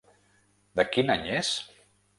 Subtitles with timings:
[0.81, 1.55] De quin any és?